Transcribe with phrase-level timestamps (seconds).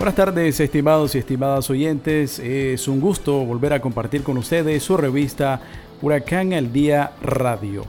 [0.00, 2.38] Buenas tardes, estimados y estimadas oyentes.
[2.38, 5.60] Es un gusto volver a compartir con ustedes su revista
[6.00, 7.84] Huracán al Día Radio.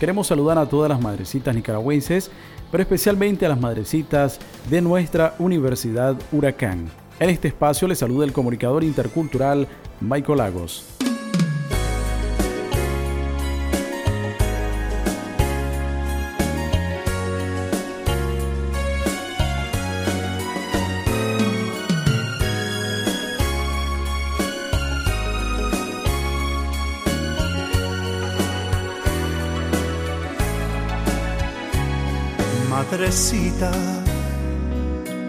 [0.00, 2.32] Queremos saludar a todas las madrecitas nicaragüenses,
[2.72, 6.90] pero especialmente a las madrecitas de nuestra Universidad Huracán.
[7.20, 9.68] En este espacio les saluda el comunicador intercultural
[10.00, 10.91] Michael Lagos.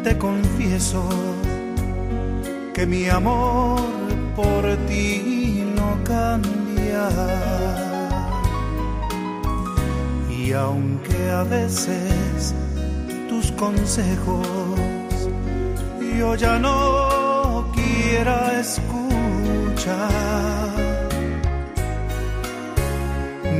[0.03, 1.03] Te confieso
[2.73, 3.81] que mi amor
[4.37, 7.09] por ti no cambia.
[10.29, 12.55] Y aunque a veces
[13.27, 14.47] tus consejos
[16.17, 19.99] yo ya no quiera escuchar,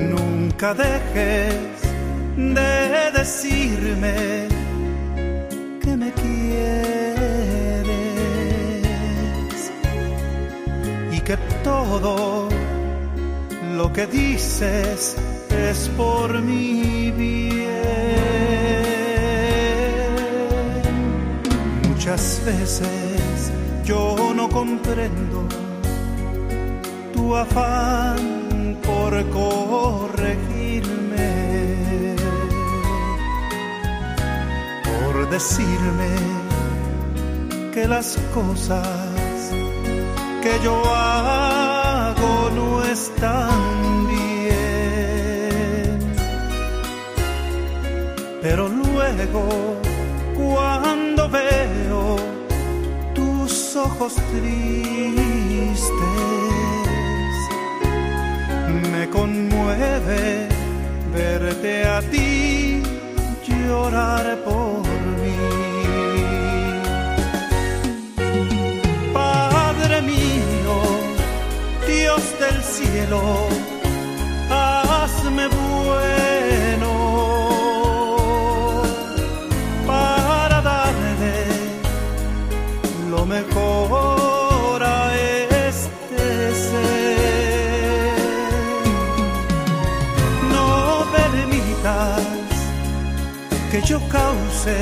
[0.10, 1.73] nunca dejes
[2.36, 4.48] de decirme
[5.82, 7.92] que me quieres
[11.12, 12.50] y que todo
[13.76, 15.16] lo que dices
[15.50, 17.54] es por mi bien.
[21.90, 23.52] Muchas veces
[23.86, 25.48] yo no comprendo
[27.14, 30.53] tu afán por corregirme
[35.26, 36.10] decirme
[37.74, 38.88] que las cosas
[40.42, 46.00] que yo hago no están bien.
[48.42, 49.80] Pero luego,
[50.36, 52.18] cuando veo
[53.14, 54.44] tus ojos tristes,
[58.92, 60.48] me conmueve
[61.14, 62.93] verte a ti
[72.84, 73.48] cielo,
[74.50, 76.92] hazme bueno
[79.88, 81.36] para darle
[83.10, 85.16] lo mejor a
[85.70, 88.14] este ser.
[90.54, 92.22] No permitas
[93.72, 94.78] que yo cause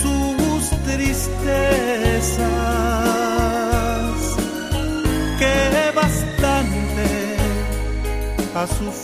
[0.00, 2.38] sus tristezas,
[8.66, 9.03] ha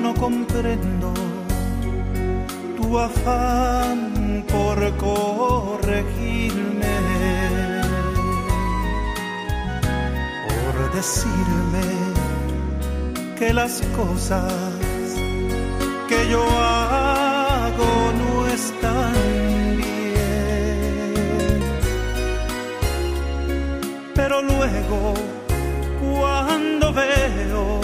[0.00, 1.12] no comprendo
[2.76, 6.96] tu afán por corregirme,
[10.48, 11.86] por decirme
[13.38, 14.52] que las cosas
[16.08, 19.12] que yo hago no están
[19.76, 21.60] bien.
[24.14, 25.14] Pero luego
[26.00, 27.80] cuando veo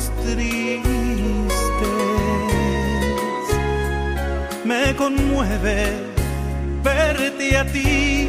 [0.00, 1.52] ojos tristes,
[4.64, 5.92] me conmueve
[6.82, 8.28] verte a ti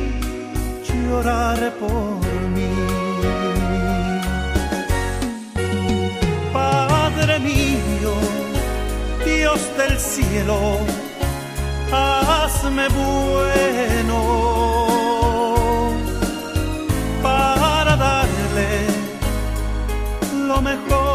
[0.87, 2.19] llorar por
[2.55, 2.73] mí.
[6.53, 8.13] Padre mío,
[9.25, 10.79] Dios del cielo,
[11.91, 14.19] hazme bueno
[17.23, 18.71] para darle
[20.47, 21.10] lo mejor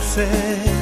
[0.00, 0.81] ser.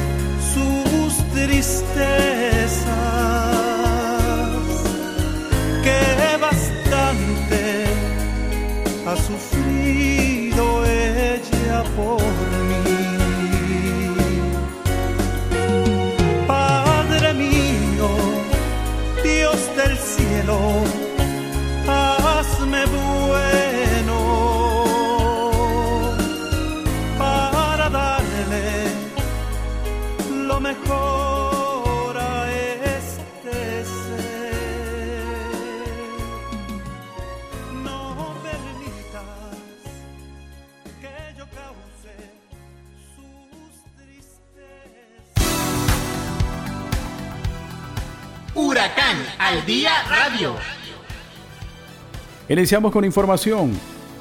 [52.49, 53.71] Iniciamos con información.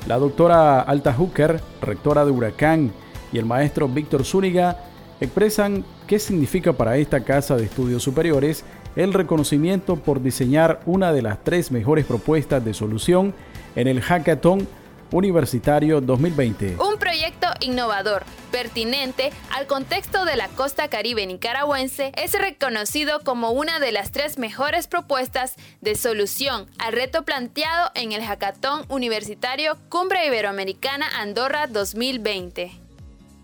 [0.06, 2.92] La doctora Alta Hooker, rectora de Huracán,
[3.32, 4.76] y el maestro Víctor Zúñiga
[5.20, 8.64] expresan qué significa para esta casa de estudios superiores
[8.96, 13.34] el reconocimiento por diseñar una de las tres mejores propuestas de solución
[13.76, 14.66] en el Hackathon
[15.12, 16.76] Universitario 2020.
[16.78, 23.78] Un proyecto innovador, pertinente al contexto de la costa caribe nicaragüense, es reconocido como una
[23.78, 30.26] de las tres mejores propuestas de solución al reto planteado en el Hackathon Universitario Cumbre
[30.26, 32.70] Iberoamericana Andorra 2020.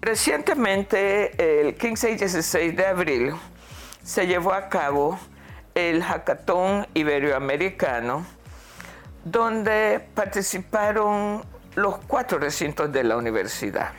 [0.01, 3.35] Recientemente, el 15 y 16 de abril,
[4.05, 5.19] se llevó a cabo
[5.75, 8.25] el Hackathon Iberoamericano,
[9.25, 11.45] donde participaron
[11.77, 13.93] los cuatro recintos de la universidad.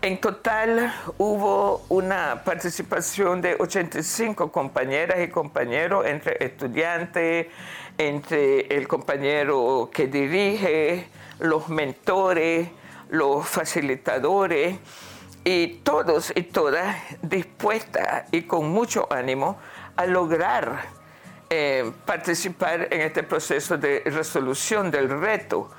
[0.00, 7.46] En total hubo una participación de 85 compañeras y compañeros, entre estudiantes,
[7.98, 11.06] entre el compañero que dirige,
[11.38, 12.68] los mentores,
[13.10, 14.78] los facilitadores
[15.44, 19.58] y todos y todas dispuestas y con mucho ánimo
[19.96, 20.80] a lograr
[21.50, 25.70] eh, participar en este proceso de resolución del reto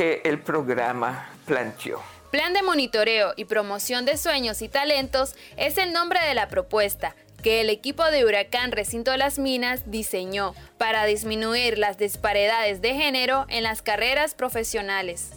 [0.00, 2.00] que el programa planteó.
[2.30, 7.14] Plan de monitoreo y promoción de sueños y talentos es el nombre de la propuesta
[7.42, 12.94] que el equipo de Huracán Recinto de las Minas diseñó para disminuir las disparidades de
[12.94, 15.32] género en las carreras profesionales.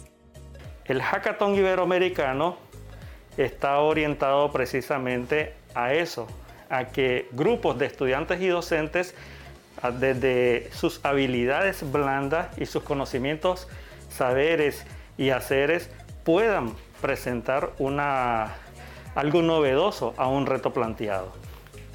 [0.86, 2.56] El Hackathon Iberoamericano
[3.36, 6.26] está orientado precisamente a eso,
[6.70, 9.14] a que grupos de estudiantes y docentes,
[10.00, 13.68] desde sus habilidades blandas y sus conocimientos,
[14.16, 14.84] saberes
[15.18, 15.90] y haceres,
[16.24, 17.72] puedan presentar
[19.14, 21.32] algo novedoso a un reto planteado.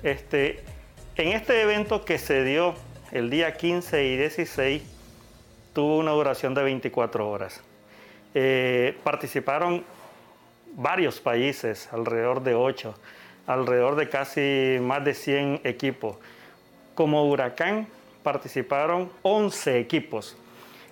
[0.03, 0.63] Este,
[1.15, 2.75] en este evento que se dio
[3.11, 4.83] el día 15 y 16,
[5.73, 7.61] tuvo una duración de 24 horas.
[8.33, 9.83] Eh, participaron
[10.75, 12.93] varios países, alrededor de 8,
[13.47, 16.17] alrededor de casi más de 100 equipos.
[16.95, 17.87] Como Huracán
[18.23, 20.37] participaron 11 equipos.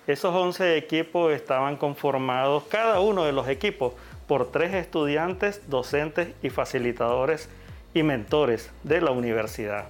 [0.08, 3.92] Esos 11 equipos estaban conformados, cada uno de los equipos,
[4.26, 7.50] por tres estudiantes, docentes y facilitadores
[7.92, 9.84] y mentores de la universidad.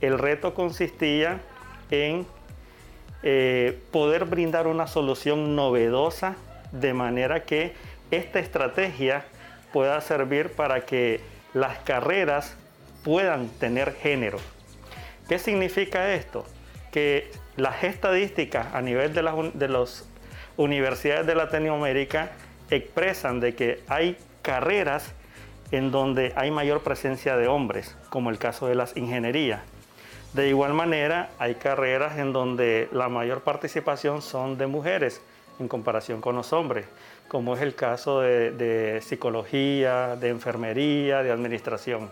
[0.00, 1.40] El reto consistía
[1.92, 2.26] en
[3.22, 6.34] eh, poder brindar una solución novedosa
[6.72, 7.74] de manera que
[8.10, 9.24] esta estrategia
[9.72, 11.20] pueda servir para que
[11.52, 12.56] las carreras
[13.04, 14.38] puedan tener género.
[15.28, 16.44] ¿Qué significa esto?
[16.90, 20.08] Que las estadísticas a nivel de las de las
[20.56, 22.32] universidades de Latinoamérica
[22.70, 25.12] expresan de que hay carreras
[25.70, 29.60] en donde hay mayor presencia de hombres, como el caso de las ingenierías.
[30.32, 35.20] De igual manera, hay carreras en donde la mayor participación son de mujeres
[35.60, 36.86] en comparación con los hombres,
[37.28, 42.10] como es el caso de psicología, de enfermería, de administración.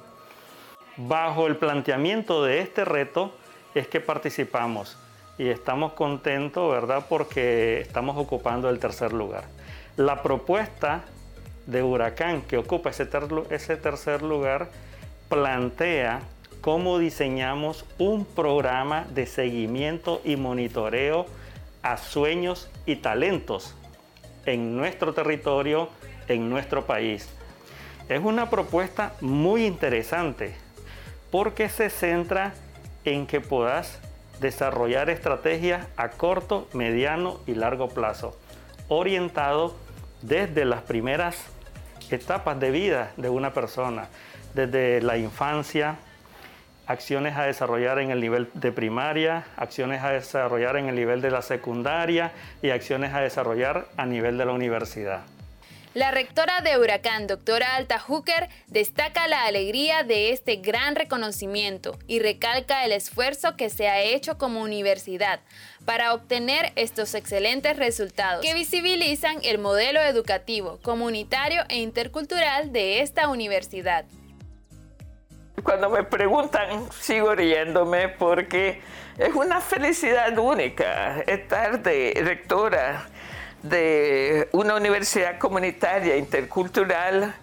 [0.97, 3.35] Bajo el planteamiento de este reto
[3.75, 4.97] es que participamos
[5.39, 7.07] y estamos contentos, ¿verdad?
[7.09, 9.45] Porque estamos ocupando el tercer lugar.
[9.97, 11.03] La propuesta
[11.67, 14.69] de Huracán que ocupa ese, ter- ese tercer lugar
[15.29, 16.21] plantea
[16.61, 21.27] cómo diseñamos un programa de seguimiento y monitoreo
[21.83, 23.75] a sueños y talentos
[24.47, 25.89] en nuestro territorio,
[26.29, 27.29] en nuestro país.
[28.09, 30.55] Es una propuesta muy interesante
[31.31, 32.55] porque se centra
[33.05, 33.99] en que puedas
[34.43, 38.37] desarrollar estrategias a corto, mediano y largo plazo,
[38.89, 39.75] orientado
[40.21, 41.47] desde las primeras
[42.11, 44.09] etapas de vida de una persona,
[44.55, 45.97] desde la infancia,
[46.87, 51.31] acciones a desarrollar en el nivel de primaria, acciones a desarrollar en el nivel de
[51.31, 55.23] la secundaria y acciones a desarrollar a nivel de la universidad.
[55.95, 62.19] La rectora de Huracán, doctora Alta Hooker, destaca la alegría de este gran reconocimiento y
[62.19, 65.41] recalca el esfuerzo que se ha hecho como universidad
[65.85, 73.29] para obtener estos excelentes resultados que visibilizan el modelo educativo, comunitario e intercultural de esta
[73.29, 74.07] universidad.
[75.63, 78.81] Cuando me preguntan, sigo riéndome porque
[79.19, 83.07] es una felicidad única estar de rectora
[83.62, 87.35] de una universidad comunitaria intercultural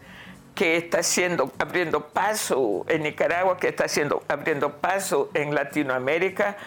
[0.54, 3.86] que está haciendo, abriendo paso en Nicaragua, que está
[4.28, 6.58] abriendo paso en Latinoamérica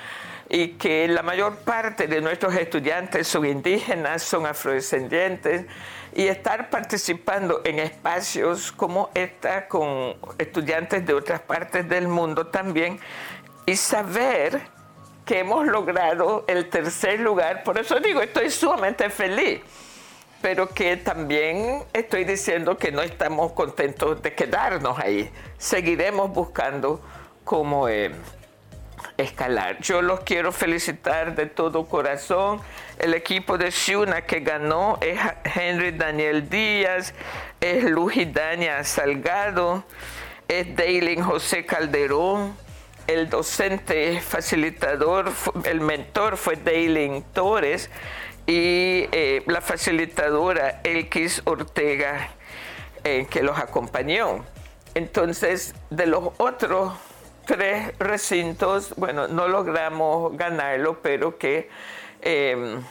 [0.48, 5.66] y que la mayor parte de nuestros estudiantes son indígenas, son afrodescendientes
[6.14, 12.98] y estar participando en espacios como esta con estudiantes de otras partes del mundo también
[13.66, 14.60] y saber
[15.24, 17.62] que hemos logrado el tercer lugar.
[17.62, 19.60] Por eso digo, estoy sumamente feliz,
[20.40, 25.30] pero que también estoy diciendo que no estamos contentos de quedarnos ahí.
[25.58, 27.00] Seguiremos buscando
[27.44, 28.12] cómo eh,
[29.16, 29.78] escalar.
[29.80, 32.60] Yo los quiero felicitar de todo corazón.
[32.98, 35.18] El equipo de Shuna que ganó es
[35.54, 37.14] Henry Daniel Díaz,
[37.60, 37.84] es
[38.32, 39.84] Dania Salgado,
[40.48, 42.56] es Daylin José Calderón
[43.12, 45.30] el docente facilitador,
[45.64, 47.90] el mentor fue Daylin Torres
[48.46, 52.30] y eh, la facilitadora Elkis Ortega
[53.04, 54.44] eh, que los acompañó.
[54.94, 56.94] Entonces, de los otros
[57.44, 61.68] tres recintos, bueno, no logramos ganarlo, pero que
[62.20, 62.82] em,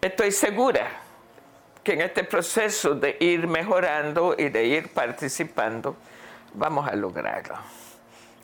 [0.00, 0.88] estoy segura
[1.84, 5.96] que en este proceso de ir mejorando y de ir participando,
[6.54, 7.56] vamos a lograrlo.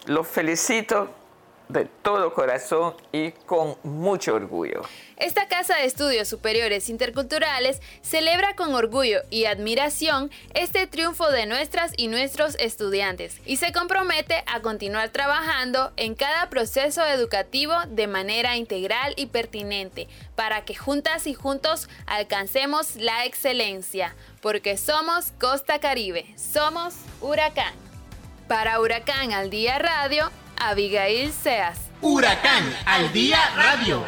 [0.06, 1.23] Los felicito
[1.68, 4.82] de todo corazón y con mucho orgullo.
[5.16, 11.92] Esta Casa de Estudios Superiores Interculturales celebra con orgullo y admiración este triunfo de nuestras
[11.96, 18.56] y nuestros estudiantes y se compromete a continuar trabajando en cada proceso educativo de manera
[18.56, 26.26] integral y pertinente para que juntas y juntos alcancemos la excelencia, porque somos Costa Caribe,
[26.36, 27.72] somos Huracán.
[28.48, 31.78] Para Huracán al Día Radio, Abigail Seas.
[32.00, 34.02] Huracán al Día Radio.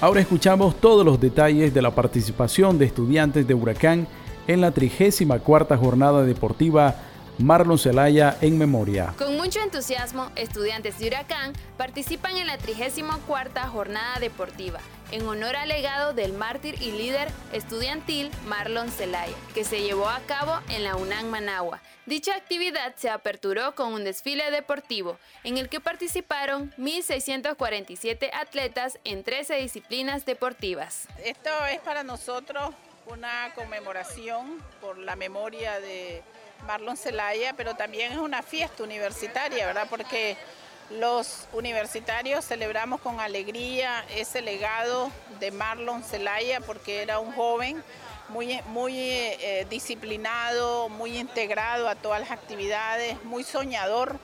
[0.00, 4.06] Ahora escuchamos todos los detalles de la participación de estudiantes de Huracán
[4.46, 6.96] en la 34 jornada deportiva
[7.38, 9.14] Marlon Celaya en memoria.
[9.18, 15.68] Con mucho entusiasmo, estudiantes de Huracán participan en la 34 jornada deportiva en honor al
[15.68, 20.96] legado del mártir y líder estudiantil Marlon Celaya, que se llevó a cabo en la
[20.96, 21.80] UNAM Managua.
[22.06, 29.24] Dicha actividad se aperturó con un desfile deportivo en el que participaron 1.647 atletas en
[29.24, 31.08] 13 disciplinas deportivas.
[31.24, 32.74] Esto es para nosotros
[33.06, 36.22] una conmemoración por la memoria de
[36.66, 39.86] Marlon Celaya, pero también es una fiesta universitaria, ¿verdad?
[39.88, 40.36] Porque
[40.90, 45.10] los universitarios celebramos con alegría ese legado
[45.40, 47.82] de Marlon Celaya, porque era un joven
[48.28, 54.18] muy, muy eh, disciplinado, muy integrado a todas las actividades, muy soñador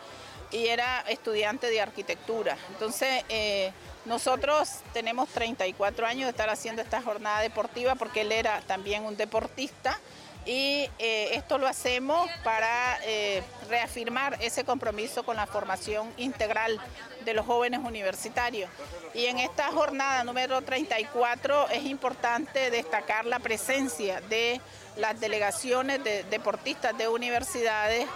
[0.51, 2.57] y era estudiante de arquitectura.
[2.71, 3.73] Entonces, eh,
[4.05, 9.17] nosotros tenemos 34 años de estar haciendo esta jornada deportiva porque él era también un
[9.17, 9.99] deportista
[10.47, 16.81] y eh, esto lo hacemos para eh, reafirmar ese compromiso con la formación integral
[17.25, 18.71] de los jóvenes universitarios.
[19.13, 24.61] Y en esta jornada número 34 es importante destacar la presencia de
[24.97, 28.07] las delegaciones de deportistas de universidades,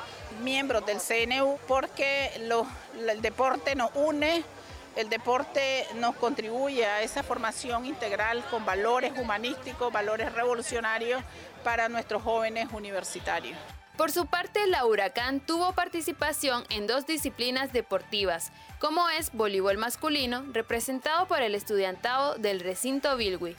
[0.43, 4.45] miembros del CNU, porque el deporte nos une
[4.97, 11.21] el deporte nos contribuye a esa formación integral con valores humanísticos, valores revolucionarios
[11.65, 13.59] para nuestros jóvenes universitarios.
[13.97, 20.45] Por su parte, la Huracán tuvo participación en dos disciplinas deportivas, como es voleibol masculino,
[20.53, 23.57] representado por el estudiantado del recinto Bilwi,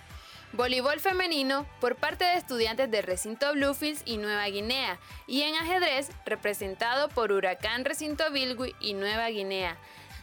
[0.52, 6.10] voleibol femenino por parte de estudiantes del recinto Bluefields y Nueva Guinea, y en ajedrez,
[6.26, 9.78] representado por Huracán Recinto Bilwi y Nueva Guinea.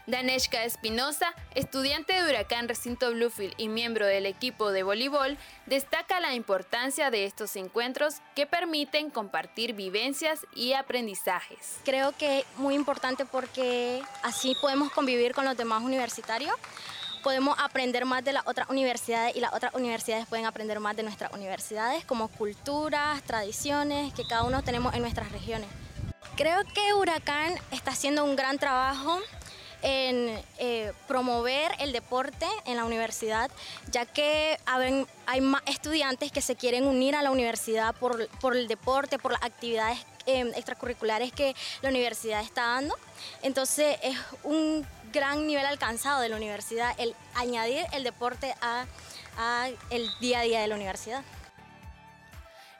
[0.06, 6.34] Daneshka Espinosa, estudiante de Huracán Recinto Bluefield y miembro del equipo de voleibol, destaca la
[6.34, 11.78] importancia de estos encuentros que permiten compartir vivencias y aprendizajes.
[11.84, 16.56] Creo que es muy importante porque así podemos convivir con los demás universitarios
[17.22, 21.04] podemos aprender más de las otras universidades y las otras universidades pueden aprender más de
[21.04, 25.68] nuestras universidades, como culturas, tradiciones que cada uno tenemos en nuestras regiones.
[26.36, 29.20] Creo que Huracán está haciendo un gran trabajo
[29.82, 33.50] en eh, promover el deporte en la universidad,
[33.90, 34.58] ya que
[35.26, 39.42] hay más estudiantes que se quieren unir a la universidad por, el deporte, por las
[39.42, 42.96] actividades eh, extracurriculares que la universidad está dando.
[43.42, 48.86] Entonces es un gran nivel alcanzado de la universidad el añadir el deporte a,
[49.36, 49.68] a
[50.20, 51.22] día a día de la universidad.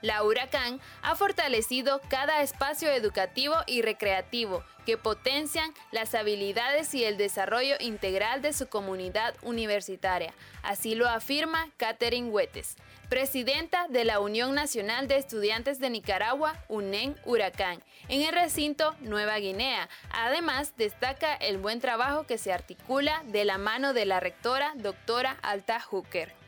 [0.03, 7.15] La Huracán ha fortalecido cada espacio educativo y recreativo que potencian las habilidades y el
[7.15, 10.33] desarrollo integral de su comunidad universitaria.
[10.61, 12.75] Así lo afirma Catherine Huetes,
[13.07, 19.37] presidenta de la Unión Nacional de Estudiantes de Nicaragua, UNEN Huracán, en el recinto Nueva
[19.37, 19.87] Guinea.
[20.11, 25.37] Además, destaca el buen trabajo que se articula de la mano de la rectora, doctora
[25.41, 26.42] Alta Hooker.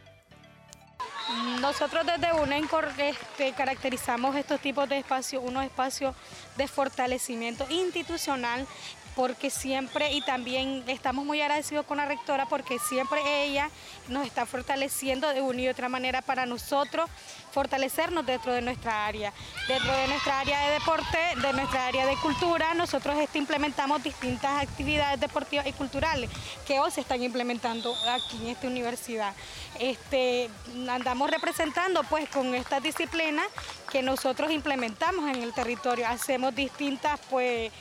[1.59, 6.15] Nosotros desde UNENCOR este, caracterizamos estos tipos de espacios, unos espacios
[6.55, 8.67] de fortalecimiento institucional,
[9.15, 13.69] porque siempre, y también estamos muy agradecidos con la rectora, porque siempre ella
[14.09, 17.09] nos está fortaleciendo de una y otra manera para nosotros
[17.51, 19.31] fortalecernos dentro de nuestra área.
[19.69, 24.61] Dentro de nuestra área de deporte, de nuestra área de cultura, nosotros este, implementamos distintas
[24.61, 26.29] actividades deportivas y culturales
[26.67, 29.33] que hoy se están implementando aquí en esta universidad.
[29.79, 30.49] Este,
[30.89, 33.47] andamos representando pues con estas disciplinas
[33.89, 36.07] que nosotros implementamos en el territorio.
[36.07, 37.71] Hacemos distintas pues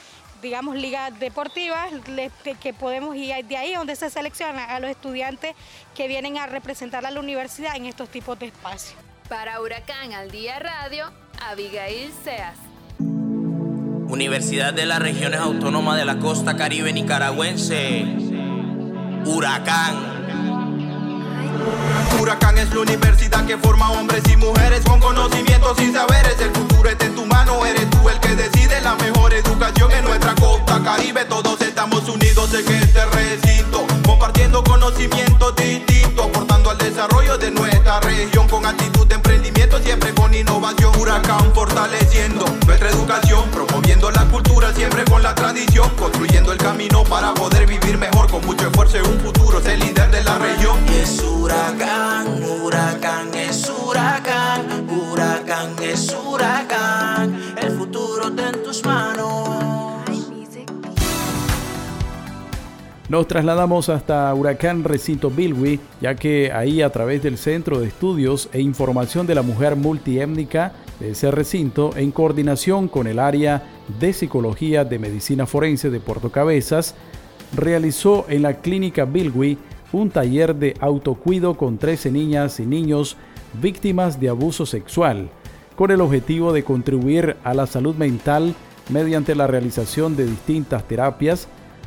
[0.45, 1.91] digamos, ligas deportivas
[2.61, 5.55] que podemos ir de ahí donde se selecciona a los estudiantes
[5.97, 8.95] que vienen a representar a la universidad en estos tipos de espacios.
[9.29, 11.11] Para Huracán al Día Radio,
[11.51, 12.59] Abigail Seas.
[12.99, 18.05] Universidad de las Regiones Autónomas de la Costa Caribe Nicaragüense.
[19.25, 20.24] Huracán.
[22.21, 26.40] Huracán es la universidad que forma hombres y mujeres con conocimientos y saberes.
[26.40, 30.04] El futuro está en tu mano, eres tú el que decide la mejor educación en
[30.04, 31.25] nuestra costa caribe.
[31.25, 38.49] Todos estamos unidos en este recinto, compartiendo conocimientos distintos, aportando al desarrollo de nuestra región
[38.49, 38.94] con actitud
[40.64, 47.35] Huracán fortaleciendo nuestra educación, promoviendo la cultura, siempre con la tradición, construyendo el camino para
[47.35, 50.79] poder vivir mejor con mucho esfuerzo en un futuro, ser líder de la región.
[50.88, 57.43] Es huracán, huracán es huracán, huracán es huracán.
[63.14, 68.48] Nos trasladamos hasta Huracán Recinto Bilwi, ya que ahí a través del Centro de Estudios
[68.53, 73.62] e Información de la Mujer Multiétnica de ese recinto, en coordinación con el área
[74.00, 76.96] de Psicología de Medicina Forense de Puerto Cabezas,
[77.55, 79.59] realizó en la Clínica Bilwi
[79.92, 83.16] un taller de autocuido con 13 niñas y niños
[83.62, 85.29] víctimas de abuso sexual,
[85.77, 88.57] con el objetivo de contribuir a la salud mental
[88.88, 91.46] mediante la realización de distintas terapias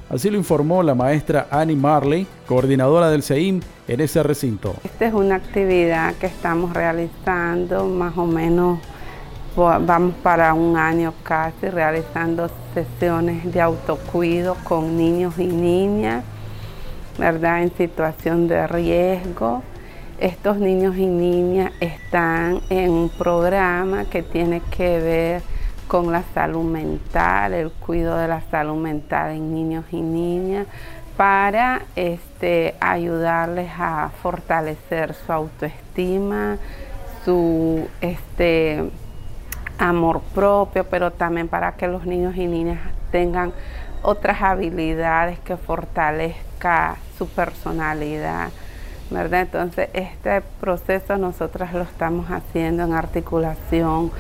[0.10, 4.76] Así lo informó la maestra Annie Marley, coordinadora del CEIM en ese recinto.
[4.84, 8.80] Esta es una actividad que estamos realizando más o menos,
[9.60, 16.24] va- vamos para un año casi, realizando sesiones de autocuido con niños y niñas,
[17.18, 17.64] ¿verdad?
[17.64, 19.62] En situación de riesgo.
[20.20, 25.42] Estos niños y niñas están en un programa que tiene que ver
[25.88, 30.68] con la salud mental, el cuidado de la salud mental en niños y niñas,
[31.16, 36.58] para este, ayudarles a fortalecer su autoestima,
[37.26, 38.90] su este,
[39.80, 42.80] amor propio, pero también para que los niños y niñas
[43.12, 43.54] tengan
[44.04, 48.50] otras habilidades que fortalezca su personalidad.
[49.10, 49.42] ¿verdad?
[49.42, 54.12] Entonces, este proceso nosotras lo estamos haciendo en articulación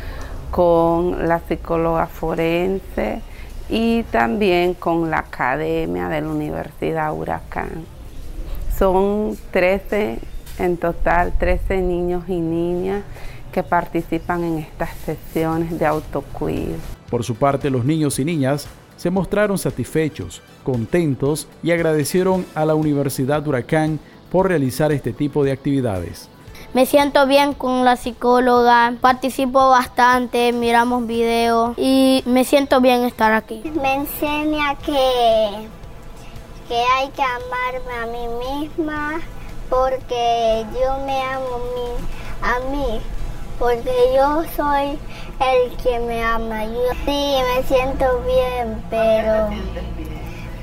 [0.52, 3.22] con la psicóloga forense
[3.70, 7.86] y también con la academia de la Universidad Huracán.
[8.78, 10.20] Son 13,
[10.60, 13.04] en total 13 niños y niñas
[13.52, 16.76] que participan en estas sesiones de autocuido.
[17.10, 22.76] Por su parte, los niños y niñas se mostraron satisfechos, contentos y agradecieron a la
[22.76, 24.00] Universidad Huracán
[24.32, 26.30] por realizar este tipo de actividades.
[26.78, 33.34] Me siento bien con la psicóloga, participo bastante, miramos videos y me siento bien estar
[33.34, 33.64] aquí.
[33.82, 35.68] Me enseña que,
[36.68, 39.22] que hay que amarme a mí misma
[39.72, 41.98] porque yo me amo
[42.44, 43.02] a mí,
[43.58, 45.00] porque yo soy
[45.40, 46.64] el que me ama.
[46.66, 49.50] Yo sí me siento bien, pero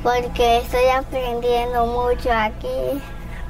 [0.04, 3.02] porque estoy aprendiendo mucho aquí,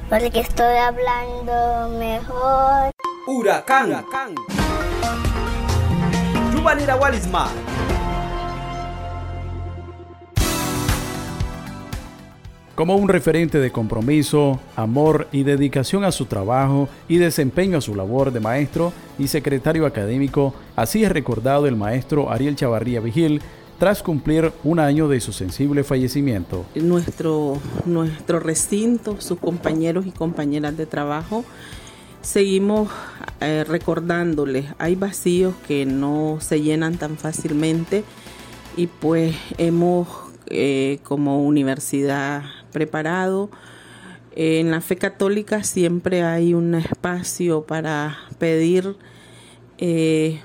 [0.09, 2.91] porque estoy hablando mejor.
[3.27, 4.03] Huracán.
[6.53, 7.49] Yubanira Walisma.
[12.75, 17.95] como un referente de compromiso, amor y dedicación a su trabajo y desempeño a su
[17.95, 23.41] labor de maestro y secretario académico, así es recordado el maestro Ariel Chavarría Vigil
[23.77, 26.65] tras cumplir un año de su sensible fallecimiento.
[26.75, 31.43] Nuestro, nuestro recinto, sus compañeros y compañeras de trabajo,
[32.21, 32.89] seguimos
[33.41, 38.03] eh, recordándoles, hay vacíos que no se llenan tan fácilmente
[38.77, 40.07] y pues hemos
[40.47, 43.49] eh, como universidad preparado.
[44.35, 48.95] en la fe católica siempre hay un espacio para pedir,
[49.77, 50.39] eh,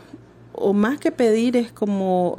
[0.52, 2.36] o más que pedir es como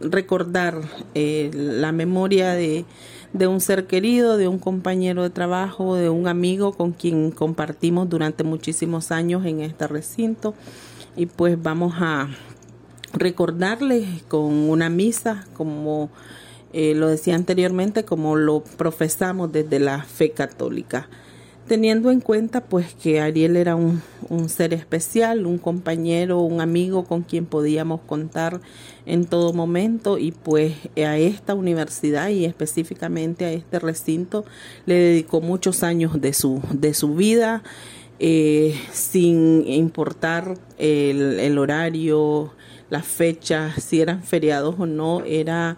[0.00, 0.80] recordar
[1.14, 2.84] eh, la memoria de,
[3.32, 8.08] de un ser querido, de un compañero de trabajo, de un amigo con quien compartimos
[8.08, 10.54] durante muchísimos años en este recinto.
[11.16, 12.28] Y pues vamos a
[13.12, 16.10] recordarles con una misa como
[16.72, 21.08] eh, lo decía anteriormente, como lo profesamos desde la fe católica,
[21.68, 24.02] teniendo en cuenta pues que Ariel era un,
[24.48, 28.60] ser especial, un compañero, un amigo con quien podíamos contar
[29.06, 34.44] en todo momento y pues a esta universidad y específicamente a este recinto
[34.86, 37.62] le dedicó muchos años de su, de su vida.
[38.20, 42.52] Eh, sin importar el, el horario,
[42.90, 45.76] las fechas, si eran feriados o no, era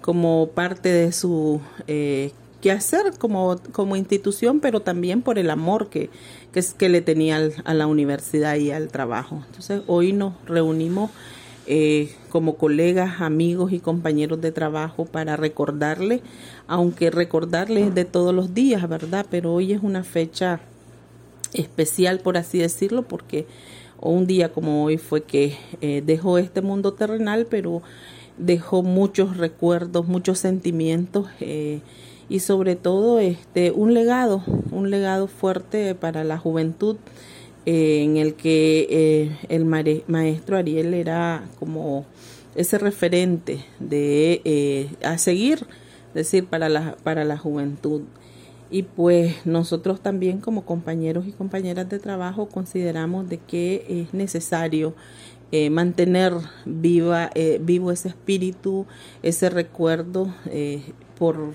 [0.00, 6.10] como parte de su eh, quehacer como, como institución, pero también por el amor que,
[6.52, 9.42] que, es, que le tenía a la universidad y al trabajo.
[9.46, 11.10] Entonces, hoy nos reunimos
[11.68, 16.22] eh, como colegas, amigos y compañeros de trabajo para recordarle,
[16.68, 19.26] aunque recordarle es de todos los días, ¿verdad?
[19.28, 20.60] Pero hoy es una fecha
[21.54, 23.46] especial, por así decirlo, porque
[24.00, 27.82] un día como hoy fue que eh, dejó este mundo terrenal, pero
[28.38, 31.80] dejó muchos recuerdos, muchos sentimientos eh,
[32.28, 36.96] y sobre todo este un legado, un legado fuerte para la juventud
[37.66, 42.04] eh, en el que eh, el maestro Ariel era como
[42.54, 45.66] ese referente de eh, a seguir,
[46.14, 48.02] decir, para la, para la juventud.
[48.68, 54.94] Y pues nosotros también como compañeros y compañeras de trabajo consideramos de que es necesario
[55.70, 56.32] mantener
[56.64, 58.86] viva, eh, vivo ese espíritu,
[59.22, 60.82] ese recuerdo eh,
[61.18, 61.52] por,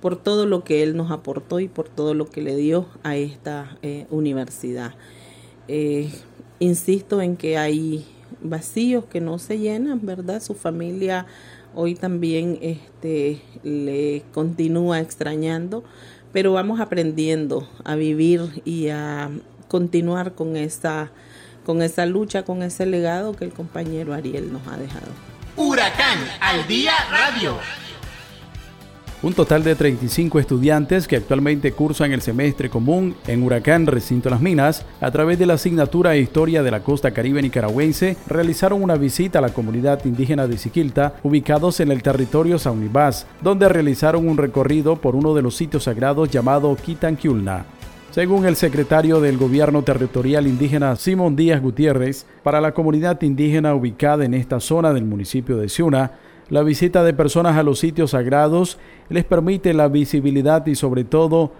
[0.00, 3.16] por todo lo que él nos aportó y por todo lo que le dio a
[3.16, 4.94] esta eh, universidad.
[5.68, 6.10] Eh,
[6.58, 8.06] insisto en que hay
[8.40, 10.42] vacíos que no se llenan, ¿verdad?
[10.42, 11.26] Su familia
[11.74, 15.84] hoy también este, le continúa extrañando,
[16.32, 19.30] pero vamos aprendiendo a vivir y a
[19.68, 21.10] continuar con esa,
[21.64, 25.12] con esa lucha, con ese legado que el compañero Ariel nos ha dejado.
[25.56, 27.56] Huracán al día radio.
[29.22, 34.40] Un total de 35 estudiantes que actualmente cursan el semestre común en Huracán Recinto Las
[34.40, 38.94] Minas, a través de la asignatura de Historia de la Costa Caribe Nicaragüense, realizaron una
[38.94, 44.38] visita a la comunidad indígena de Siquilta, ubicados en el territorio Saunibás, donde realizaron un
[44.38, 47.66] recorrido por uno de los sitios sagrados llamado Quitanquiulna.
[48.12, 54.24] Según el secretario del Gobierno Territorial Indígena Simón Díaz Gutiérrez, para la comunidad indígena ubicada
[54.24, 56.10] en esta zona del municipio de Ciuna,
[56.50, 61.52] la visita de personas a los sitios sagrados les permite la visibilidad y sobre todo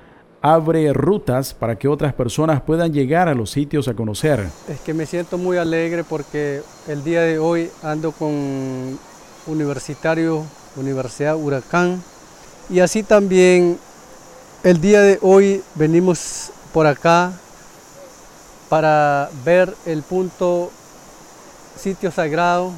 [0.43, 4.47] abre rutas para que otras personas puedan llegar a los sitios a conocer.
[4.69, 8.99] Es que me siento muy alegre porque el día de hoy ando con
[9.47, 10.45] universitario,
[10.77, 12.03] Universidad Huracán,
[12.69, 13.79] y así también
[14.63, 17.33] el día de hoy venimos por acá
[18.69, 20.71] para ver el punto
[21.77, 22.73] sitio sagrado.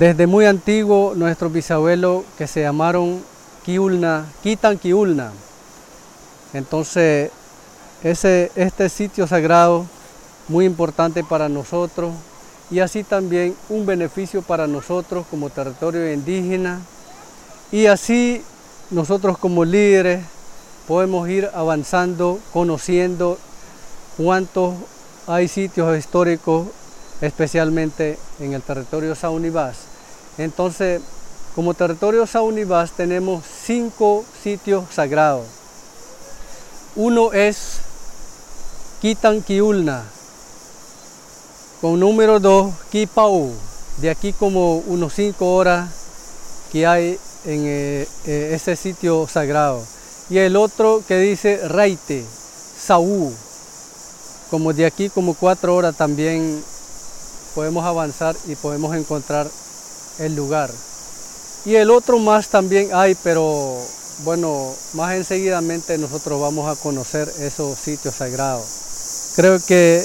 [0.00, 3.22] Desde muy antiguo nuestros bisabuelos que se llamaron
[3.66, 5.30] Kiulna, Kitan Kiulna.
[6.54, 7.30] Entonces,
[8.02, 9.84] ese, este sitio sagrado
[10.48, 12.14] muy importante para nosotros
[12.70, 16.80] y así también un beneficio para nosotros como territorio indígena
[17.70, 18.42] y así
[18.90, 20.24] nosotros como líderes
[20.88, 23.36] podemos ir avanzando, conociendo
[24.16, 24.76] cuántos
[25.26, 26.68] hay sitios históricos,
[27.20, 29.89] especialmente en el territorio Saunibás.
[30.40, 31.02] Entonces,
[31.54, 35.46] como territorio Saunibás tenemos cinco sitios sagrados.
[36.96, 37.80] Uno es
[39.02, 40.02] Quitanquiulna,
[41.82, 43.52] con número dos, Quipau,
[43.98, 45.90] de aquí como unos cinco horas
[46.72, 49.84] que hay en eh, eh, ese sitio sagrado.
[50.30, 52.24] Y el otro que dice Reite,
[52.78, 53.34] Saúl,
[54.50, 56.64] como de aquí como cuatro horas también
[57.54, 59.46] podemos avanzar y podemos encontrar
[60.18, 60.70] el lugar.
[61.64, 63.78] Y el otro más también hay, pero
[64.24, 68.66] bueno, más enseguidamente nosotros vamos a conocer esos sitios sagrados.
[69.36, 70.04] Creo que,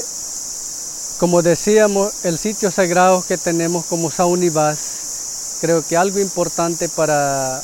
[1.20, 7.64] como decíamos, el sitio sagrado que tenemos como Saunibas, creo que algo importante para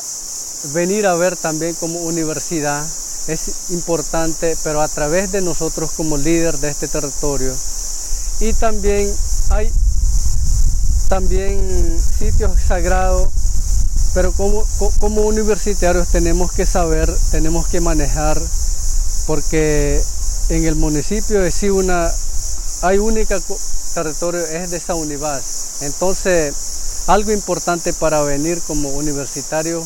[0.73, 2.85] venir a ver también como universidad
[3.27, 7.53] es importante, pero a través de nosotros como líder de este territorio.
[8.39, 9.07] Y también
[9.49, 9.71] hay
[11.11, 13.27] también sitios sagrados,
[14.13, 14.65] pero como,
[15.01, 18.41] como universitarios tenemos que saber, tenemos que manejar,
[19.27, 20.01] porque
[20.47, 22.09] en el municipio de Siuna
[22.83, 23.37] hay única
[23.93, 25.81] territorio, es de Saunibás.
[25.81, 26.55] Entonces,
[27.07, 29.85] algo importante para venir como universitario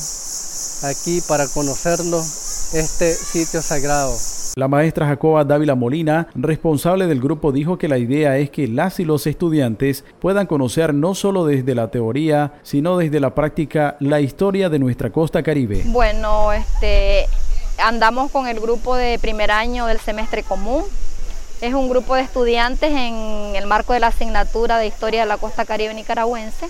[0.83, 2.23] aquí, para conocerlo,
[2.71, 4.15] este sitio sagrado.
[4.57, 9.01] La maestra Jacoba Dávila Molina, responsable del grupo, dijo que la idea es que las
[9.01, 14.21] y los estudiantes puedan conocer no solo desde la teoría, sino desde la práctica la
[14.21, 15.81] historia de nuestra costa caribe.
[15.87, 17.25] Bueno, este,
[17.83, 20.85] andamos con el grupo de primer año del semestre común.
[21.59, 25.35] Es un grupo de estudiantes en el marco de la asignatura de Historia de la
[25.35, 26.69] Costa Caribe Nicaragüense.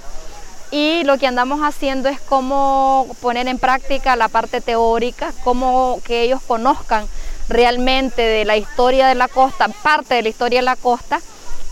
[0.71, 6.23] Y lo que andamos haciendo es cómo poner en práctica la parte teórica, cómo que
[6.23, 7.05] ellos conozcan
[7.49, 11.21] realmente de la historia de la costa, parte de la historia de la costa,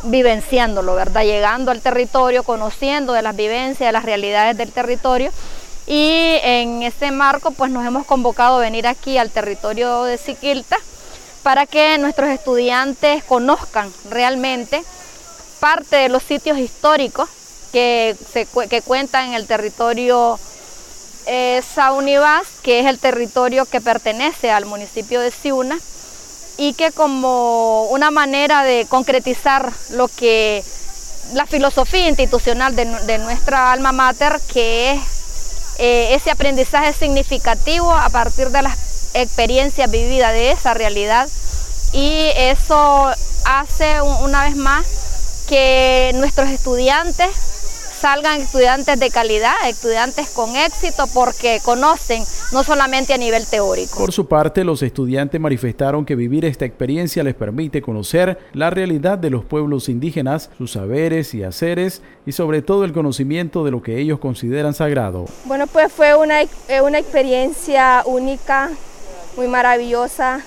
[0.03, 1.23] vivenciándolo, ¿verdad?
[1.23, 5.31] Llegando al territorio, conociendo de las vivencias, de las realidades del territorio.
[5.85, 10.77] Y en ese marco, pues nos hemos convocado a venir aquí al territorio de Siquilta
[11.41, 14.83] para que nuestros estudiantes conozcan realmente
[15.59, 17.29] parte de los sitios históricos
[17.73, 20.39] que, se, que cuentan en el territorio
[21.75, 25.79] Saunibás, que es el territorio que pertenece al municipio de Ciuna
[26.57, 30.63] y que como una manera de concretizar lo que
[31.33, 35.01] la filosofía institucional de, nuestra alma mater, que es
[35.79, 38.77] eh, ese aprendizaje significativo a partir de las
[39.13, 41.27] experiencias vividas de esa realidad.
[41.93, 43.11] Y eso
[43.45, 44.85] hace una vez más
[45.47, 47.52] que nuestros estudiantes
[48.03, 53.97] salgan estudiantes de calidad, estudiantes con éxito, porque conocen no solamente a nivel teórico.
[53.97, 59.17] Por su parte, los estudiantes manifestaron que vivir esta experiencia les permite conocer la realidad
[59.17, 63.81] de los pueblos indígenas, sus saberes y haceres, y sobre todo el conocimiento de lo
[63.81, 65.27] que ellos consideran sagrado.
[65.45, 68.69] Bueno, pues fue una, eh, una experiencia única,
[69.37, 70.41] muy maravillosa,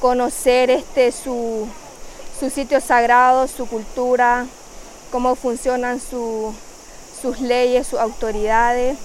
[0.00, 1.66] conocer este, su,
[2.38, 4.46] su sitio sagrado, su cultura,
[5.10, 6.54] cómo funcionan su,
[7.22, 8.98] sus leyes, sus autoridades,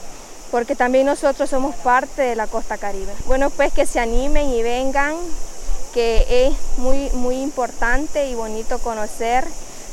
[0.52, 3.14] porque también nosotros somos parte de la costa caribe.
[3.26, 5.16] Bueno, pues que se animen y vengan,
[5.94, 9.46] que es muy, muy importante y bonito conocer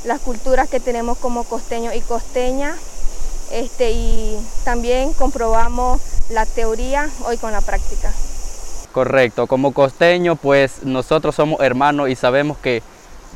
[0.03, 2.77] las culturas que tenemos como costeños y costeñas.
[3.51, 8.11] Este, y también comprobamos la teoría hoy con la práctica.
[8.91, 12.81] Correcto, como costeño pues nosotros somos hermanos y sabemos que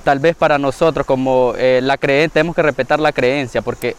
[0.03, 3.95] tal vez para nosotros como eh, la creencia, tenemos que respetar la creencia porque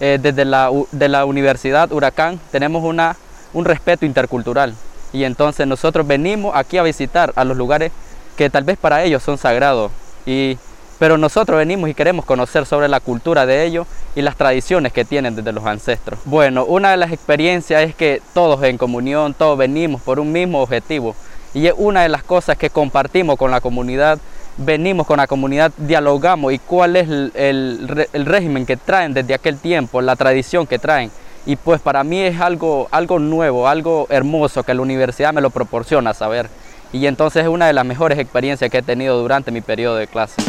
[0.00, 3.16] eh, desde la, de la Universidad Huracán tenemos una,
[3.52, 4.74] un respeto intercultural.
[5.12, 7.92] Y entonces nosotros venimos aquí a visitar a los lugares
[8.36, 9.92] que tal vez para ellos son sagrados,
[10.24, 10.56] y,
[10.98, 15.04] pero nosotros venimos y queremos conocer sobre la cultura de ellos y las tradiciones que
[15.04, 16.20] tienen desde los ancestros.
[16.24, 20.62] Bueno, una de las experiencias es que todos en comunión, todos venimos por un mismo
[20.62, 21.14] objetivo.
[21.54, 24.18] Y es una de las cosas que compartimos con la comunidad
[24.56, 30.00] venimos con la comunidad, dialogamos y cuál es el, régimen que traen desde aquel tiempo,
[30.00, 31.10] la tradición que traen.
[31.44, 35.50] Y pues para mí es algo, algo nuevo, algo hermoso que la universidad me lo
[35.50, 36.48] proporciona saber.
[36.92, 40.06] Y entonces es una de las mejores experiencias que he tenido durante mi periodo de
[40.06, 40.40] clase.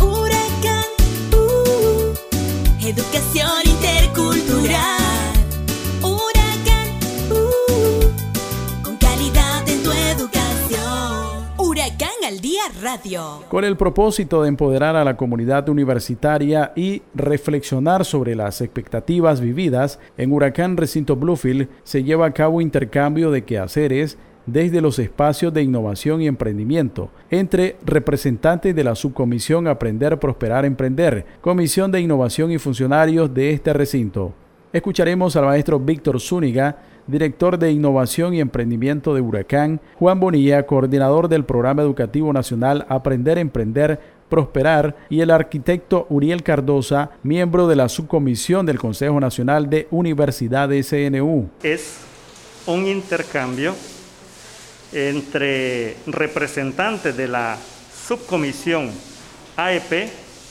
[0.00, 0.84] Huracán,
[1.32, 5.01] uh, educación intercultural.
[12.32, 13.44] Al Día Radio.
[13.50, 19.98] Con el propósito de empoderar a la comunidad universitaria y reflexionar sobre las expectativas vividas,
[20.16, 24.16] en Huracán Recinto Bluefield se lleva a cabo intercambio de quehaceres
[24.46, 31.26] desde los espacios de innovación y emprendimiento entre representantes de la subcomisión Aprender, Prosperar, Emprender,
[31.42, 34.32] Comisión de Innovación y funcionarios de este recinto.
[34.72, 41.28] Escucharemos al maestro Víctor Zúñiga, director de Innovación y Emprendimiento de Huracán, Juan Bonilla, coordinador
[41.28, 47.88] del Programa Educativo Nacional Aprender, Emprender, Prosperar, y el arquitecto Uriel Cardosa, miembro de la
[47.88, 51.50] subcomisión del Consejo Nacional de Universidades CNU.
[51.62, 51.98] Es
[52.66, 53.74] un intercambio
[54.92, 57.56] entre representantes de la
[58.06, 58.90] subcomisión
[59.56, 60.10] AEP,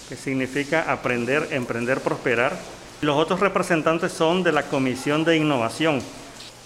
[0.09, 2.57] que significa Aprender, Emprender, Prosperar.
[3.01, 6.01] Los otros representantes son de la Comisión de Innovación,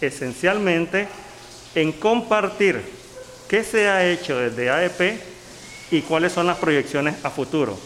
[0.02, 1.08] esencialmente
[1.76, 2.82] en compartir
[3.48, 5.20] qué se ha hecho desde AEP
[5.92, 7.78] y cuáles son las proyecciones a futuro.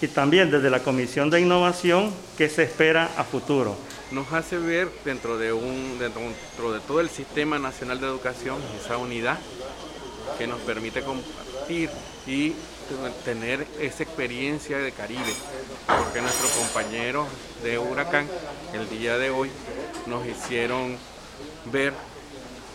[0.00, 3.76] Y también desde la Comisión de Innovación, qué se espera a futuro.
[4.10, 8.98] Nos hace ver dentro de, un, dentro de todo el Sistema Nacional de Educación esa
[8.98, 9.38] unidad
[10.38, 11.90] que nos permite compartir
[12.26, 12.52] y
[13.24, 15.32] tener esa experiencia de Caribe,
[15.86, 17.26] porque nuestros compañeros
[17.64, 18.28] de Huracán
[18.74, 19.50] el día de hoy
[20.06, 20.96] nos hicieron
[21.72, 21.92] ver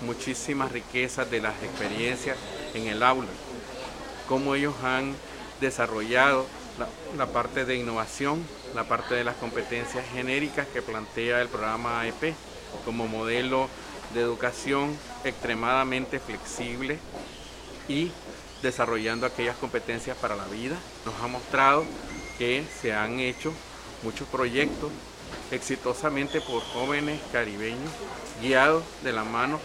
[0.02, 2.38] muchísimas riquezas de las experiencias
[2.74, 3.28] en el aula,
[4.28, 5.16] cómo ellos han
[5.60, 6.46] desarrollado
[7.18, 12.34] la, parte de innovación, la parte de las competencias genéricas que plantea el programa AEP
[12.86, 13.68] como modelo
[14.14, 16.98] de educación extremadamente flexible
[17.88, 18.12] y
[18.62, 20.78] desarrollando aquellas competencias para la vida.
[21.06, 21.86] Nos ha mostrado
[22.38, 23.54] que se han hecho
[24.04, 24.92] muchos proyectos
[25.52, 27.92] exitosamente por jóvenes caribeños
[28.42, 29.60] guiados de la mano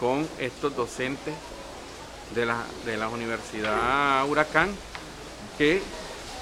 [0.00, 1.34] con estos docentes
[2.34, 4.70] de la, de la Universidad Huracán
[5.56, 5.80] que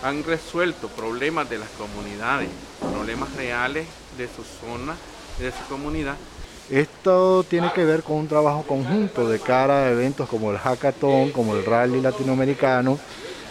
[0.02, 2.48] han resuelto problemas de las comunidades,
[2.80, 3.86] problemas reales
[4.18, 4.94] de su zona,
[5.38, 6.16] de su comunidad.
[6.68, 11.30] Esto tiene que ver con un trabajo conjunto de cara a eventos como el hackathon,
[11.30, 12.98] como el rally latinoamericano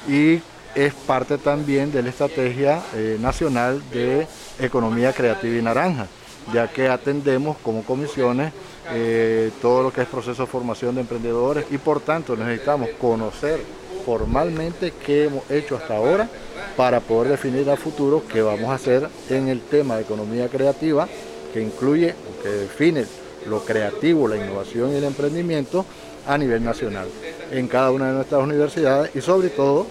[0.07, 0.41] y
[0.75, 4.27] es parte también de la estrategia eh, nacional de
[4.59, 6.07] economía creativa y naranja,
[6.53, 8.51] ya que atendemos como comisiones
[8.91, 13.61] eh, todo lo que es proceso de formación de emprendedores y por tanto necesitamos conocer
[14.05, 16.29] formalmente qué hemos hecho hasta ahora
[16.75, 21.07] para poder definir a futuro qué vamos a hacer en el tema de economía creativa
[21.53, 23.05] que incluye o que define
[23.47, 25.85] lo creativo, la innovación y el emprendimiento
[26.27, 27.07] a nivel nacional
[27.51, 29.87] en cada una de nuestras universidades y sobre todo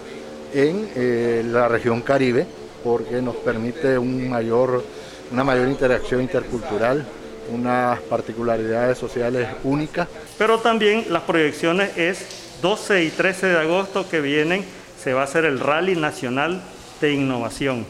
[0.55, 2.47] en eh, la región Caribe
[2.81, 4.83] porque nos permite un mayor,
[5.31, 7.05] una mayor interacción intercultural,
[7.51, 10.07] unas particularidades sociales únicas.
[10.37, 14.63] Pero también las proyecciones es 12 y 13 de agosto que vienen
[15.01, 16.61] se va a hacer el Rally Nacional
[17.01, 17.85] de Innovación.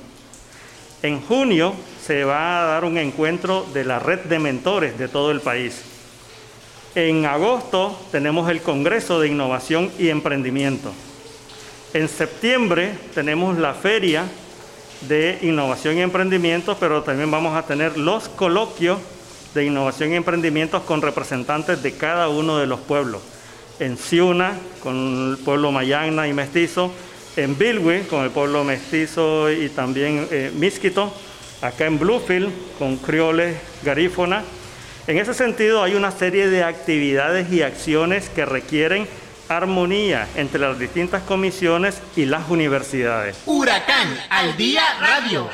[1.03, 1.73] En junio
[2.03, 5.83] se va a dar un encuentro de la red de mentores de todo el país.
[6.95, 10.91] En agosto tenemos el Congreso de Innovación y Emprendimiento.
[11.95, 14.25] En septiembre tenemos la Feria
[15.07, 18.99] de Innovación y Emprendimiento, pero también vamos a tener los coloquios
[19.53, 23.21] de innovación y emprendimientos con representantes de cada uno de los pueblos.
[23.79, 26.91] En Ciuna con el pueblo mayagna y mestizo,
[27.37, 31.13] en Bilwi con el pueblo mestizo y también eh, misquito,
[31.61, 34.43] acá en Bluefield con crioles garífona.
[35.07, 39.07] En ese sentido hay una serie de actividades y acciones que requieren
[39.49, 43.37] armonía entre las distintas comisiones y las universidades.
[43.45, 45.49] Huracán al día radio.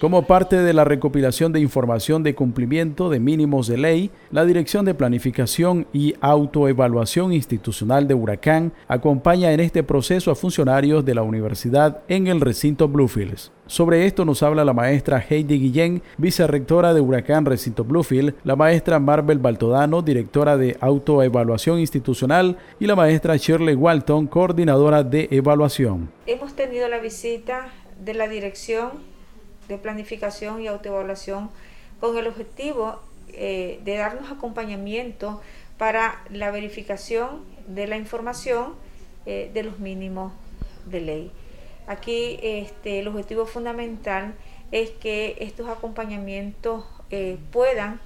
[0.00, 4.84] Como parte de la recopilación de información de cumplimiento de mínimos de ley, la Dirección
[4.84, 11.22] de Planificación y Autoevaluación Institucional de Huracán acompaña en este proceso a funcionarios de la
[11.22, 13.50] universidad en el recinto Bluefields.
[13.66, 19.00] Sobre esto nos habla la maestra Heidi Guillén, vicerrectora de Huracán Recinto Bluefield, la maestra
[19.00, 26.08] Marvel Baltodano, directora de Autoevaluación Institucional, y la maestra Shirley Walton, coordinadora de evaluación.
[26.26, 29.17] Hemos tenido la visita de la dirección
[29.68, 31.50] de planificación y autoevaluación
[32.00, 35.40] con el objetivo eh, de darnos acompañamiento
[35.76, 38.74] para la verificación de la información
[39.26, 40.32] eh, de los mínimos
[40.86, 41.32] de ley.
[41.86, 44.34] Aquí este, el objetivo fundamental
[44.72, 48.00] es que estos acompañamientos eh, puedan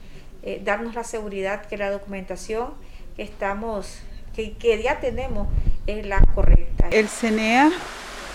[0.64, 2.74] darnos la seguridad que la documentación
[3.14, 4.00] que estamos,
[4.34, 5.46] que, que ya tenemos
[5.86, 6.88] es la correcta.
[6.90, 7.70] El CENEA,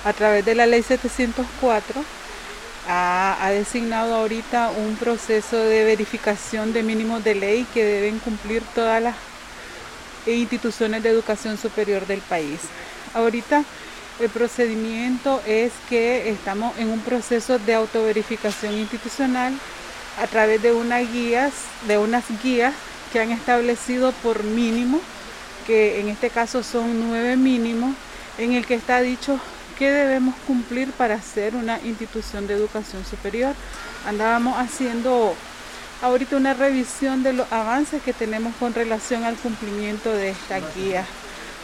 [0.06, 2.02] a través de la ley 704,
[2.88, 9.02] ha, designado ahorita un proceso de verificación de mínimos de ley que deben cumplir todas
[9.02, 9.16] las
[10.26, 12.60] instituciones de educación superior del país.
[13.14, 13.64] Ahorita
[14.20, 19.54] el procedimiento es que estamos en un proceso de autoverificación institucional
[20.22, 21.54] a través de unas guías,
[23.12, 25.00] que han establecido por mínimo,
[25.66, 27.94] que en este caso son nueve mínimos,
[28.38, 29.40] en el que está dicho
[29.78, 33.54] ¿Qué debemos cumplir para ser una institución de educación superior?
[34.08, 35.36] Andábamos haciendo
[36.02, 41.06] ahorita una revisión de los avances que tenemos con relación al cumplimiento de esta guía,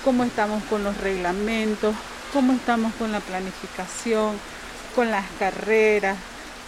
[0.06, 1.96] cómo estamos con los reglamentos,
[2.32, 4.38] cómo estamos con la planificación,
[4.94, 6.18] con las carreras,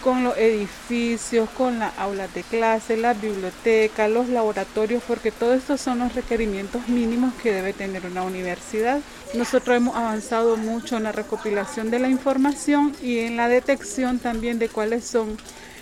[0.06, 5.80] con los edificios, con las aulas de clase, la biblioteca, los laboratorios, porque todos estos
[5.80, 9.00] son los requerimientos mínimos que debe tener una universidad.
[9.34, 14.60] Nosotros hemos avanzado mucho en la recopilación de la información y en la detección también
[14.60, 15.38] de cuáles son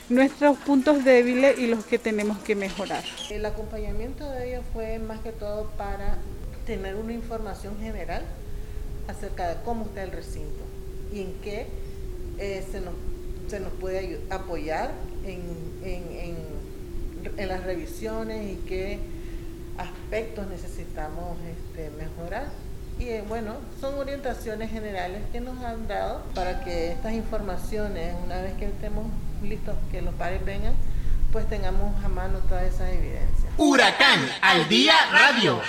[0.08, 3.04] nuestros puntos débiles y los que tenemos que mejorar.
[3.28, 6.16] El acompañamiento de ellos fue más que todo para
[6.64, 8.22] tener una información general
[9.06, 10.64] acerca de cómo está el recinto
[11.12, 11.66] y en qué
[12.38, 12.94] eh, se, nos,
[13.48, 14.92] se, nos, puede apoyar
[15.24, 15.40] en,
[15.82, 16.36] en,
[17.36, 18.98] en, las revisiones y qué
[19.78, 22.46] aspectos necesitamos este, mejorar.
[22.98, 28.40] Y eh, bueno, son orientaciones generales que nos han dado para que estas informaciones, una
[28.42, 29.06] vez que estemos
[29.42, 30.74] listos, que los padres vengan,
[31.32, 33.52] pues tengamos a mano todas esas evidencias.
[33.58, 35.60] Huracán al día radio.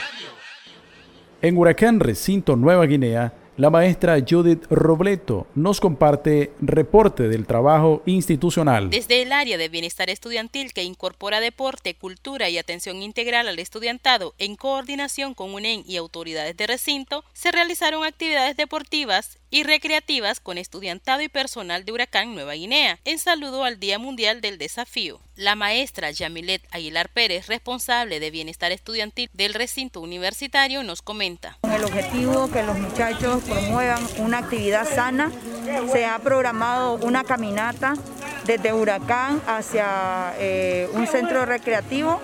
[1.41, 8.89] En Huracán Recinto Nueva Guinea, la maestra Judith Robleto nos comparte reporte del trabajo institucional.
[8.89, 14.33] Desde el área de bienestar estudiantil que incorpora deporte, cultura y atención integral al estudiantado
[14.39, 20.57] en coordinación con UNEN y autoridades de recinto, se realizaron actividades deportivas y recreativas con
[20.57, 25.21] estudiantado y personal de Huracán Nueva Guinea, en saludo al Día Mundial del Desafío.
[25.37, 31.57] La maestra Yamilet Aguilar Pérez, responsable de bienestar estudiantil del recinto universitario, nos comenta.
[31.61, 35.31] Con el objetivo que los muchachos promuevan una actividad sana,
[35.89, 37.93] se ha programado una caminata
[38.45, 42.19] desde Huracán hacia eh, un centro recreativo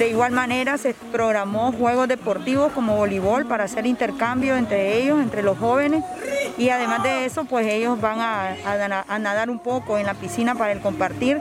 [0.00, 5.42] de igual manera se programó juegos deportivos como voleibol para hacer intercambio entre ellos, entre
[5.42, 6.02] los jóvenes.
[6.56, 10.54] Y además de eso, pues ellos van a, a nadar un poco en la piscina
[10.54, 11.38] para el compartir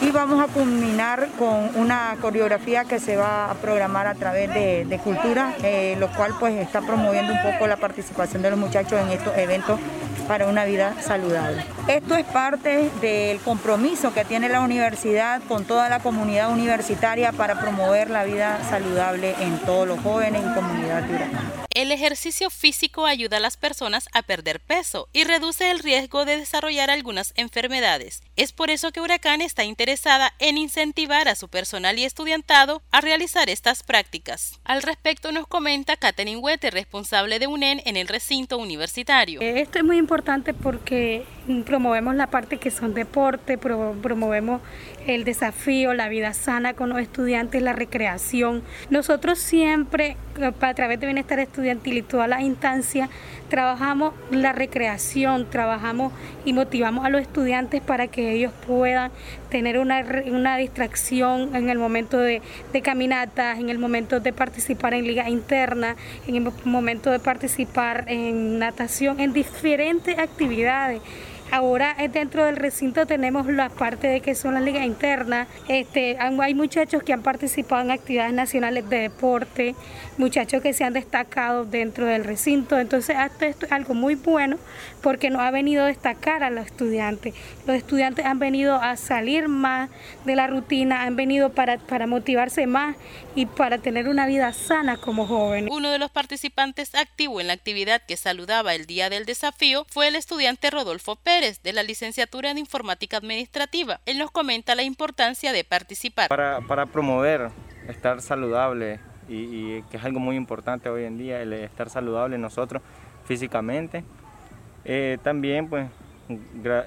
[0.00, 5.00] y vamos a culminar con una coreografía que se va a programar a través de,
[5.02, 9.10] cultura, eh, lo cual pues está promoviendo un poco la participación de los muchachos en
[9.10, 9.78] estos eventos
[10.26, 11.64] para una vida saludable.
[11.88, 17.60] Esto es parte del compromiso que tiene la universidad con toda la comunidad universitaria para
[17.60, 21.16] promover la vida saludable en todos los jóvenes y comunidad de
[21.76, 26.38] el ejercicio físico ayuda a las personas a perder peso y reduce el riesgo de
[26.38, 28.22] desarrollar algunas enfermedades.
[28.36, 33.02] Es por eso que Huracán está interesada en incentivar a su personal y estudiantado a
[33.02, 34.58] realizar estas prácticas.
[34.64, 39.42] Al respecto nos comenta Katherine Huete, responsable de UNEN en el recinto universitario.
[39.42, 41.26] Eh, esto es muy importante porque
[41.66, 44.62] promovemos la parte que son deporte, promovemos
[45.06, 48.62] el desafío, la vida sana con los estudiantes, la recreación.
[48.90, 53.08] Nosotros siempre, eh, a través de Bienestar Estudiantil y todas las instancias,
[53.48, 56.12] trabajamos la recreación, trabajamos
[56.44, 59.12] y motivamos a los estudiantes para que ellos puedan
[59.50, 62.42] tener una, una distracción en el momento de,
[62.72, 65.96] de, caminatas, en el momento de participar en liga interna,
[66.26, 71.00] en el momento de participar en natación, en diferentes actividades.
[71.50, 75.46] Ahora eh, dentro del recinto tenemos la parte de que son las ligas internas.
[75.68, 79.74] Este, hay muchachos que han participado en actividades nacionales de deporte,
[80.18, 82.78] muchachos que se han destacado dentro del recinto.
[82.78, 84.58] Entonces esto es algo muy bueno
[85.02, 87.34] porque nos ha venido a destacar a los estudiantes.
[87.66, 89.88] Los estudiantes han venido a salir más
[90.24, 92.96] de la rutina, han venido para, para motivarse más
[93.36, 95.70] y para tener una vida sana como jóvenes.
[95.72, 100.08] Uno de los participantes activos en la actividad que saludaba el día del desafío fue
[100.08, 104.00] el estudiante Rodolfo Pérez de la licenciatura en informática administrativa.
[104.06, 106.28] Él nos comenta la importancia de participar.
[106.28, 107.50] Para, para promover
[107.86, 112.38] estar saludable y, y, que es algo muy importante hoy en día, el estar saludable
[112.38, 112.82] nosotros
[113.24, 114.02] físicamente
[114.88, 115.88] eh, también pues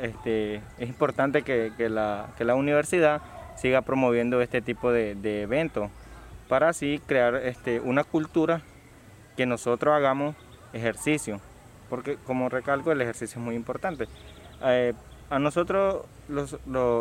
[0.01, 3.21] este, es importante que, la, universidad
[3.57, 5.91] siga promoviendo este tipo de, eventos
[6.49, 8.61] para así crear este, una cultura
[9.37, 10.35] que nosotros hagamos
[10.73, 11.39] ejercicio,
[11.89, 14.07] porque como recalco el ejercicio es muy importante.
[14.65, 14.93] Eh,
[15.29, 16.57] a nosotros los,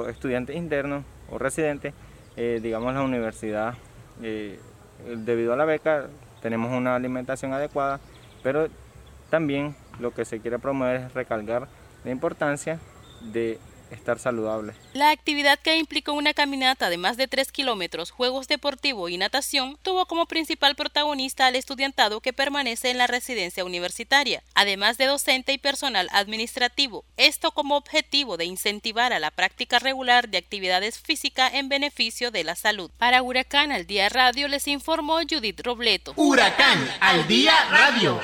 [0.09, 1.95] estudiantes internos o residentes,
[2.37, 3.75] eh, digamos la universidad,
[4.21, 6.09] debido a la beca
[6.43, 8.01] tenemos una alimentación adecuada,
[8.43, 8.69] pero
[9.31, 11.69] también lo que se quiere promover es recalcar
[12.05, 12.79] la importancia
[13.33, 13.59] de
[13.91, 14.75] estar saludable.
[14.93, 19.79] La actividad que implicó una caminata de más de 3 kilómetros, juegos deportivos y natación,
[19.83, 25.53] tuvo como principal protagonista al estudiantado que permanece en la residencia universitaria, además de docente
[25.53, 27.05] y personal administrativo.
[27.17, 32.45] Esto como objetivo de incentivar a la práctica regular de actividades físicas en beneficio de
[32.45, 32.91] la salud.
[32.99, 36.13] Para Huracán al Día Radio les informó Judith Robleto.
[36.17, 38.21] Huracán al Día Radio.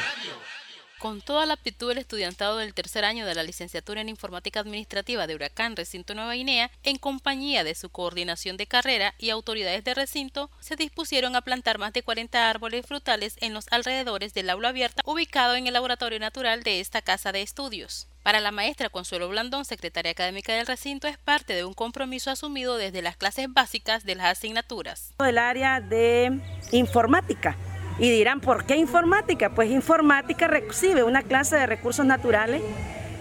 [1.04, 5.26] Con toda la aptitud del estudiantado del tercer año de la licenciatura en Informática Administrativa
[5.26, 9.92] de Huracán Recinto Nueva Guinea, en compañía de su coordinación de carrera y autoridades de
[9.92, 14.70] recinto, se dispusieron a plantar más de 40 árboles frutales en los alrededores del aula
[14.70, 18.08] abierta ubicado en el laboratorio natural de esta casa de estudios.
[18.22, 22.78] Para la maestra Consuelo Blandón, secretaria académica del recinto, es parte de un compromiso asumido
[22.78, 25.12] desde las clases básicas de las asignaturas.
[25.18, 26.40] Del área de
[26.72, 27.58] informática
[27.98, 29.50] y dirán, ¿por qué informática?
[29.50, 32.62] Pues informática recibe una clase de recursos naturales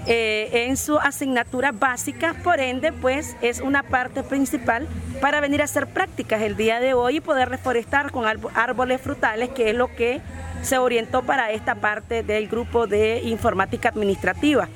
[0.06, 4.88] eh, en su asignatura básica, por ende, pues es una parte principal
[5.22, 9.50] para venir a hacer prácticas el día de hoy y poder reforestar con árboles frutales,
[9.50, 10.22] que es lo que
[10.62, 14.68] se orientó para esta parte del grupo de informática administrativa.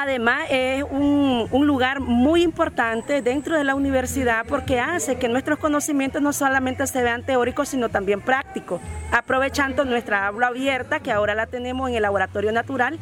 [0.00, 6.22] Además es un, lugar muy importante dentro de la universidad porque hace que nuestros conocimientos
[6.22, 8.80] no solamente se vean teóricos, sino también prácticos,
[9.10, 13.00] aprovechando nuestra aula abierta que ahora la tenemos en el laboratorio natural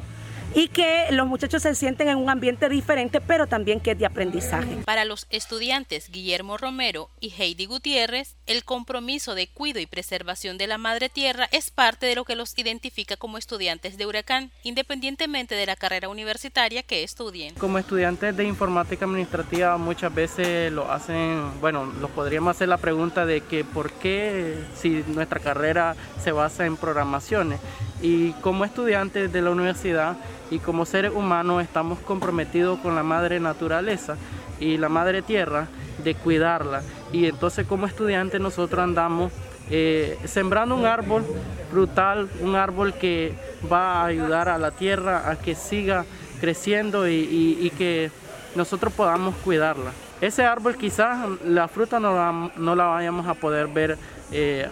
[0.57, 4.07] y que los muchachos se sienten en un ambiente diferente, pero también que es de
[4.07, 4.79] aprendizaje.
[4.87, 10.67] Para los estudiantes Guillermo Romero y Heidi Gutiérrez, el compromiso de cuidado y preservación de
[10.67, 15.55] la madre tierra es parte de lo que los identifica como estudiantes de Huracán, independientemente
[15.57, 17.55] de la carrera universitaria que estudien.
[17.57, 23.27] Como estudiantes de informática administrativa muchas veces lo hacen, bueno, los podríamos hacer la pregunta
[23.27, 27.61] de que por qué si nuestra carrera se basa en programaciones
[28.03, 30.17] y como estudiantes de la universidad
[30.51, 34.17] y como seres humanos estamos comprometidos con la madre naturaleza
[34.61, 35.67] y la madre tierra
[36.05, 36.83] de cuidarla
[37.13, 39.33] y entonces como estudiantes nosotros andamos
[39.69, 41.25] eh, sembrando un árbol
[41.71, 43.35] frutal, un árbol que
[43.71, 46.05] va a ayudar a la tierra a que siga
[46.41, 48.11] creciendo y, que
[48.55, 49.91] nosotros podamos cuidarla.
[50.21, 53.99] Ese árbol quizás la fruta no la, no la vayamos a poder ver
[54.31, 54.69] eh,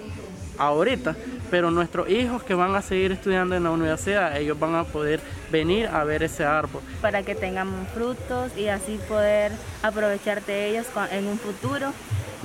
[0.59, 1.17] ahorita,
[1.51, 5.21] pero nuestros hijos que van a seguir estudiando en la universidad, ellos van a poder
[5.51, 6.83] venir a ver ese árbol.
[7.01, 9.53] Para que tengan frutos y así poder
[9.83, 11.93] aprovechar de ellos en un futuro,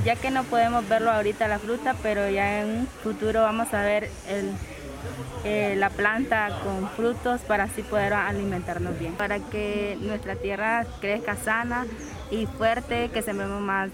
[0.05, 3.81] ya que no podemos verlo ahorita la fruta, pero ya en un futuro vamos a
[3.83, 4.09] ver
[5.43, 11.35] eh, la planta con frutos para así poder alimentarnos bien, para que nuestra tierra crezca
[11.35, 11.85] sana
[12.31, 13.89] y fuerte, que sembremos más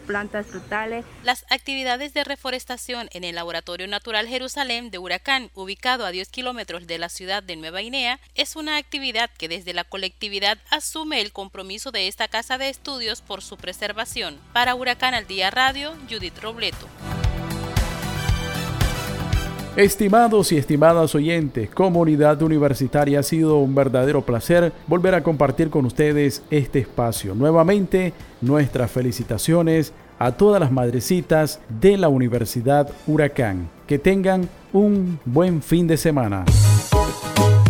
[0.00, 1.04] plantas frutales.
[1.22, 6.86] Las actividades de reforestación en el Laboratorio Natural Jerusalén de Huracán, ubicado a 10 kilómetros
[6.86, 11.32] de la ciudad de Nueva Guinea, es una actividad que desde la colectividad asume el
[11.32, 14.38] compromiso de esta casa de estudios por su preservación.
[14.52, 16.88] Para Huracán al Día Radio, Judith Robleto.
[19.76, 25.86] Estimados y estimadas oyentes, comunidad universitaria, ha sido un verdadero placer volver a compartir con
[25.86, 27.36] ustedes este espacio.
[27.36, 33.70] Nuevamente, nuestras felicitaciones a todas las madrecitas de la Universidad Huracán.
[33.86, 36.44] Que tengan un buen fin de semana.